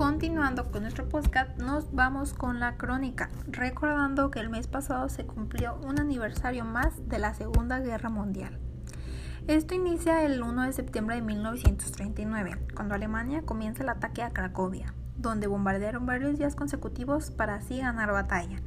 Continuando 0.00 0.70
con 0.70 0.80
nuestro 0.80 1.10
podcast, 1.10 1.58
nos 1.58 1.92
vamos 1.92 2.32
con 2.32 2.58
la 2.58 2.78
crónica, 2.78 3.28
recordando 3.48 4.30
que 4.30 4.40
el 4.40 4.48
mes 4.48 4.66
pasado 4.66 5.10
se 5.10 5.26
cumplió 5.26 5.78
un 5.86 6.00
aniversario 6.00 6.64
más 6.64 7.06
de 7.06 7.18
la 7.18 7.34
Segunda 7.34 7.80
Guerra 7.80 8.08
Mundial. 8.08 8.58
Esto 9.46 9.74
inicia 9.74 10.24
el 10.24 10.42
1 10.42 10.62
de 10.62 10.72
septiembre 10.72 11.16
de 11.16 11.20
1939, 11.20 12.66
cuando 12.74 12.94
Alemania 12.94 13.42
comienza 13.42 13.82
el 13.82 13.90
ataque 13.90 14.22
a 14.22 14.30
Cracovia, 14.30 14.94
donde 15.18 15.48
bombardearon 15.48 16.06
varios 16.06 16.38
días 16.38 16.56
consecutivos 16.56 17.30
para 17.30 17.56
así 17.56 17.80
ganar 17.80 18.10
batalla. 18.10 18.62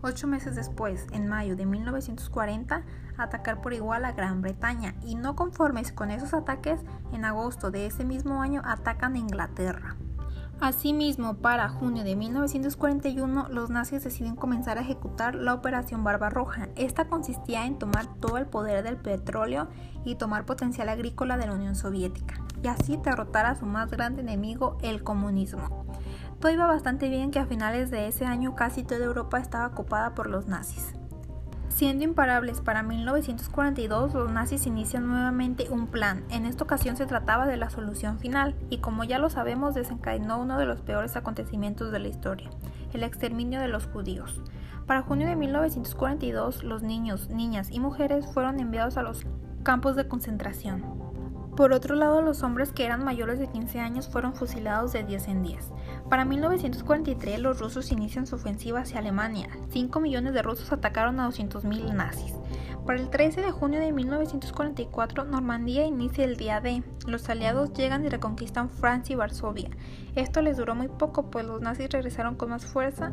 Ocho 0.00 0.26
meses 0.26 0.56
después, 0.56 1.06
en 1.12 1.28
mayo 1.28 1.54
de 1.54 1.66
1940, 1.66 2.82
atacar 3.18 3.60
por 3.60 3.74
igual 3.74 4.06
a 4.06 4.12
Gran 4.12 4.40
Bretaña 4.40 4.94
y 5.02 5.16
no 5.16 5.36
conformes 5.36 5.92
con 5.92 6.10
esos 6.10 6.32
ataques, 6.32 6.80
en 7.12 7.26
agosto 7.26 7.70
de 7.70 7.84
ese 7.84 8.06
mismo 8.06 8.40
año 8.40 8.62
atacan 8.64 9.16
a 9.16 9.18
Inglaterra. 9.18 9.98
Asimismo, 10.60 11.36
para 11.36 11.68
junio 11.68 12.02
de 12.02 12.16
1941, 12.16 13.48
los 13.48 13.70
nazis 13.70 14.02
deciden 14.02 14.34
comenzar 14.34 14.76
a 14.76 14.80
ejecutar 14.80 15.36
la 15.36 15.54
Operación 15.54 16.02
Barbarroja. 16.02 16.68
Esta 16.74 17.08
consistía 17.08 17.64
en 17.64 17.78
tomar 17.78 18.12
todo 18.16 18.38
el 18.38 18.46
poder 18.46 18.82
del 18.82 18.96
petróleo 18.96 19.68
y 20.04 20.16
tomar 20.16 20.46
potencial 20.46 20.88
agrícola 20.88 21.36
de 21.36 21.46
la 21.46 21.54
Unión 21.54 21.76
Soviética, 21.76 22.42
y 22.60 22.66
así 22.66 22.96
derrotar 22.96 23.46
a 23.46 23.54
su 23.54 23.66
más 23.66 23.88
grande 23.88 24.22
enemigo, 24.22 24.78
el 24.82 25.04
comunismo. 25.04 25.86
Todo 26.40 26.50
iba 26.50 26.66
bastante 26.66 27.08
bien 27.08 27.30
que 27.30 27.38
a 27.38 27.46
finales 27.46 27.92
de 27.92 28.08
ese 28.08 28.26
año 28.26 28.56
casi 28.56 28.82
toda 28.82 29.04
Europa 29.04 29.38
estaba 29.38 29.68
ocupada 29.68 30.16
por 30.16 30.28
los 30.28 30.48
nazis. 30.48 30.92
Siendo 31.78 32.02
imparables 32.02 32.60
para 32.60 32.82
1942, 32.82 34.12
los 34.12 34.32
nazis 34.32 34.66
inician 34.66 35.06
nuevamente 35.06 35.68
un 35.70 35.86
plan. 35.86 36.24
En 36.28 36.44
esta 36.44 36.64
ocasión 36.64 36.96
se 36.96 37.06
trataba 37.06 37.46
de 37.46 37.56
la 37.56 37.70
solución 37.70 38.18
final 38.18 38.56
y 38.68 38.78
como 38.78 39.04
ya 39.04 39.20
lo 39.20 39.30
sabemos 39.30 39.76
desencadenó 39.76 40.40
uno 40.40 40.58
de 40.58 40.66
los 40.66 40.80
peores 40.80 41.14
acontecimientos 41.14 41.92
de 41.92 42.00
la 42.00 42.08
historia, 42.08 42.50
el 42.92 43.04
exterminio 43.04 43.60
de 43.60 43.68
los 43.68 43.86
judíos. 43.86 44.42
Para 44.88 45.02
junio 45.02 45.28
de 45.28 45.36
1942, 45.36 46.64
los 46.64 46.82
niños, 46.82 47.30
niñas 47.30 47.70
y 47.70 47.78
mujeres 47.78 48.26
fueron 48.26 48.58
enviados 48.58 48.96
a 48.96 49.04
los 49.04 49.24
campos 49.62 49.94
de 49.94 50.08
concentración. 50.08 51.07
Por 51.58 51.72
otro 51.72 51.96
lado, 51.96 52.22
los 52.22 52.44
hombres 52.44 52.70
que 52.70 52.84
eran 52.84 53.02
mayores 53.02 53.40
de 53.40 53.48
15 53.48 53.80
años 53.80 54.06
fueron 54.08 54.32
fusilados 54.32 54.92
de 54.92 55.02
10 55.02 55.26
en 55.26 55.42
10. 55.42 55.72
Para 56.08 56.24
1943, 56.24 57.40
los 57.40 57.58
rusos 57.58 57.90
inician 57.90 58.28
su 58.28 58.36
ofensiva 58.36 58.78
hacia 58.78 59.00
Alemania. 59.00 59.48
5 59.70 59.98
millones 59.98 60.34
de 60.34 60.42
rusos 60.42 60.70
atacaron 60.70 61.18
a 61.18 61.28
200.000 61.28 61.92
nazis. 61.94 62.32
Para 62.86 63.00
el 63.00 63.10
13 63.10 63.42
de 63.42 63.50
junio 63.50 63.80
de 63.80 63.90
1944, 63.90 65.24
Normandía 65.24 65.84
inicia 65.84 66.24
el 66.24 66.36
día 66.36 66.60
D. 66.60 66.84
Los 67.08 67.28
aliados 67.28 67.72
llegan 67.72 68.04
y 68.04 68.08
reconquistan 68.08 68.70
Francia 68.70 69.14
y 69.14 69.16
Varsovia. 69.16 69.70
Esto 70.14 70.42
les 70.42 70.58
duró 70.58 70.76
muy 70.76 70.86
poco, 70.86 71.28
pues 71.28 71.44
los 71.44 71.60
nazis 71.60 71.90
regresaron 71.90 72.36
con 72.36 72.50
más 72.50 72.66
fuerza, 72.66 73.10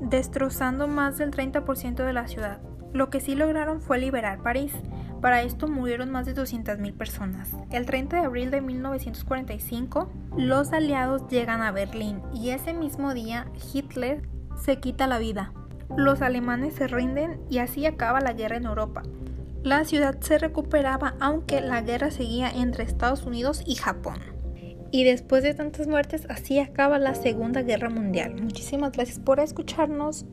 destrozando 0.00 0.88
más 0.88 1.18
del 1.18 1.30
30% 1.30 2.06
de 2.06 2.12
la 2.14 2.26
ciudad. 2.26 2.58
Lo 2.94 3.10
que 3.10 3.20
sí 3.20 3.34
lograron 3.34 3.82
fue 3.82 3.98
liberar 3.98 4.42
París. 4.42 4.72
Para 5.20 5.42
esto 5.42 5.66
murieron 5.66 6.10
más 6.10 6.26
de 6.26 6.34
200.000 6.34 6.92
personas. 6.94 7.50
El 7.70 7.86
30 7.86 8.20
de 8.20 8.26
abril 8.26 8.50
de 8.50 8.60
1945, 8.60 10.10
los 10.36 10.72
aliados 10.72 11.28
llegan 11.28 11.62
a 11.62 11.72
Berlín 11.72 12.20
y 12.34 12.50
ese 12.50 12.74
mismo 12.74 13.14
día 13.14 13.46
Hitler 13.72 14.22
se 14.62 14.78
quita 14.78 15.06
la 15.06 15.18
vida. 15.18 15.52
Los 15.96 16.22
alemanes 16.22 16.74
se 16.74 16.88
rinden 16.88 17.40
y 17.48 17.58
así 17.58 17.86
acaba 17.86 18.20
la 18.20 18.32
guerra 18.32 18.56
en 18.56 18.66
Europa. 18.66 19.02
La 19.62 19.84
ciudad 19.84 20.20
se 20.20 20.38
recuperaba 20.38 21.14
aunque 21.18 21.60
la 21.60 21.80
guerra 21.80 22.10
seguía 22.10 22.50
entre 22.50 22.84
Estados 22.84 23.24
Unidos 23.24 23.62
y 23.66 23.76
Japón. 23.76 24.18
Y 24.92 25.04
después 25.04 25.42
de 25.42 25.54
tantas 25.54 25.88
muertes, 25.88 26.26
así 26.28 26.58
acaba 26.58 26.98
la 26.98 27.14
Segunda 27.14 27.62
Guerra 27.62 27.90
Mundial. 27.90 28.40
Muchísimas 28.40 28.92
gracias 28.92 29.18
por 29.18 29.40
escucharnos 29.40 30.24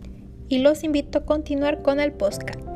y 0.50 0.60
los 0.60 0.84
invito 0.84 1.20
a 1.20 1.26
continuar 1.26 1.82
con 1.82 2.00
el 2.00 2.14
podcast. 2.14 2.73